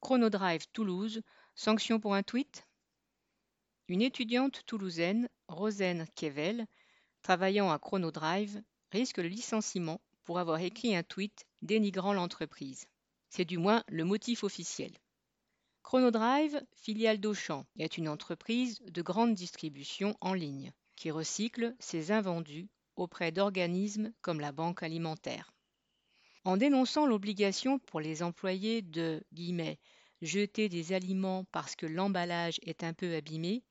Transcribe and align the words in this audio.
Chronodrive 0.00 0.68
Toulouse, 0.72 1.22
sanction 1.56 1.98
pour 1.98 2.14
un 2.14 2.22
tweet 2.22 2.66
Une 3.88 4.00
étudiante 4.00 4.62
toulousaine, 4.64 5.28
Rosen 5.48 6.06
Kevel, 6.14 6.66
travaillant 7.22 7.70
à 7.70 7.78
Chronodrive, 7.80 8.62
risque 8.92 9.18
le 9.18 9.28
licenciement 9.28 10.00
pour 10.22 10.38
avoir 10.38 10.60
écrit 10.60 10.94
un 10.94 11.02
tweet 11.02 11.46
dénigrant 11.62 12.12
l'entreprise. 12.12 12.86
C'est 13.28 13.44
du 13.44 13.58
moins 13.58 13.82
le 13.88 14.04
motif 14.04 14.44
officiel. 14.44 14.92
Chronodrive, 15.82 16.64
filiale 16.76 17.18
d'Auchan, 17.18 17.66
est 17.76 17.98
une 17.98 18.08
entreprise 18.08 18.80
de 18.82 19.02
grande 19.02 19.34
distribution 19.34 20.16
en 20.20 20.32
ligne 20.32 20.72
qui 20.94 21.10
recycle 21.10 21.74
ses 21.80 22.12
invendus 22.12 22.68
auprès 22.94 23.32
d'organismes 23.32 24.12
comme 24.22 24.40
la 24.40 24.52
Banque 24.52 24.84
alimentaire. 24.84 25.52
En 26.44 26.56
dénonçant 26.56 27.06
l'obligation 27.06 27.78
pour 27.78 28.00
les 28.00 28.22
employés 28.22 28.82
de 28.82 29.22
jeter 30.22 30.68
des 30.68 30.92
aliments 30.92 31.44
parce 31.52 31.76
que 31.76 31.86
l'emballage 31.86 32.58
est 32.62 32.84
un 32.84 32.94
peu 32.94 33.14
abîmé, 33.14 33.62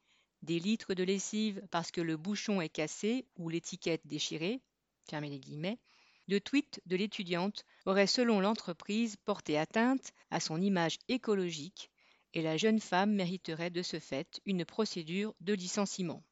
des 0.43 0.59
litres 0.59 0.93
de 0.93 1.03
lessive 1.03 1.61
parce 1.71 1.91
que 1.91 2.01
le 2.01 2.17
bouchon 2.17 2.61
est 2.61 2.69
cassé 2.69 3.25
ou 3.37 3.49
l'étiquette 3.49 4.05
déchirée, 4.05 4.61
fermez 5.09 5.29
les 5.29 5.39
guillemets, 5.39 5.79
le 6.27 6.39
tweet 6.41 6.81
de 6.85 6.95
l'étudiante 6.95 7.65
aurait 7.85 8.07
selon 8.07 8.39
l'entreprise 8.39 9.15
porté 9.15 9.57
atteinte 9.57 10.13
à 10.29 10.39
son 10.39 10.61
image 10.61 10.99
écologique 11.07 11.89
et 12.33 12.41
la 12.41 12.57
jeune 12.57 12.81
femme 12.81 13.13
mériterait 13.13 13.69
de 13.69 13.81
ce 13.81 13.99
fait 13.99 14.41
une 14.45 14.65
procédure 14.65 15.33
de 15.39 15.53
licenciement. 15.53 16.23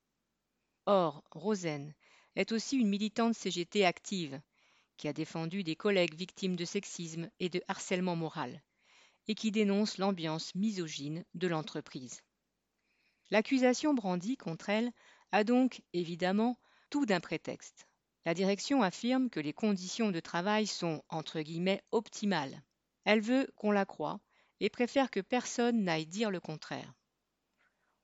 Or, 0.85 1.23
Rosen 1.31 1.93
est 2.35 2.51
aussi 2.51 2.77
une 2.77 2.89
militante 2.89 3.33
CGT 3.35 3.85
active 3.85 4.41
qui 4.97 5.07
a 5.07 5.13
défendu 5.13 5.63
des 5.63 5.75
collègues 5.75 6.15
victimes 6.15 6.55
de 6.55 6.65
sexisme 6.65 7.29
et 7.39 7.49
de 7.49 7.61
harcèlement 7.67 8.15
moral 8.15 8.61
et 9.27 9.35
qui 9.35 9.51
dénonce 9.51 9.97
l'ambiance 9.97 10.53
misogyne 10.55 11.25
de 11.33 11.47
l'entreprise. 11.47 12.21
L'accusation 13.31 13.93
brandie 13.93 14.37
contre 14.37 14.69
elle 14.69 14.91
a 15.31 15.43
donc 15.43 15.81
évidemment 15.93 16.57
tout 16.89 17.05
d'un 17.05 17.19
prétexte. 17.19 17.87
La 18.25 18.33
direction 18.33 18.81
affirme 18.81 19.29
que 19.29 19.39
les 19.39 19.53
conditions 19.53 20.11
de 20.11 20.19
travail 20.19 20.67
sont 20.67 21.03
entre 21.09 21.41
guillemets 21.41 21.83
optimales. 21.91 22.63
Elle 23.03 23.21
veut 23.21 23.51
qu'on 23.55 23.71
la 23.71 23.85
croie 23.85 24.19
et 24.59 24.69
préfère 24.69 25.11
que 25.11 25.19
personne 25.19 25.83
n'aille 25.83 26.07
dire 26.07 26.31
le 26.31 26.39
contraire. 26.39 26.93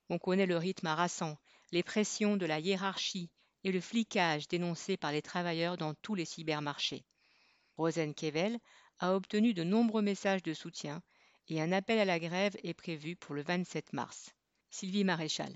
On 0.09 0.19
connaît 0.19 0.45
le 0.45 0.57
rythme 0.57 0.87
harassant, 0.87 1.37
les 1.71 1.83
pressions 1.83 2.35
de 2.35 2.45
la 2.45 2.59
hiérarchie 2.59 3.29
et 3.63 3.71
le 3.71 3.81
flicage 3.81 4.47
dénoncé 4.47 4.97
par 4.97 5.11
les 5.11 5.21
travailleurs 5.21 5.77
dans 5.77 5.93
tous 5.95 6.15
les 6.15 6.25
cybermarchés. 6.25 7.05
Rosen 7.77 8.13
Kevel 8.13 8.59
a 8.99 9.15
obtenu 9.15 9.53
de 9.53 9.63
nombreux 9.63 10.01
messages 10.01 10.43
de 10.43 10.53
soutien 10.53 11.01
et 11.47 11.61
un 11.61 11.71
appel 11.71 11.99
à 11.99 12.05
la 12.05 12.19
grève 12.19 12.55
est 12.63 12.73
prévu 12.73 13.15
pour 13.15 13.35
le 13.35 13.41
27 13.41 13.93
mars. 13.93 14.31
Sylvie 14.69 15.03
Maréchal. 15.03 15.53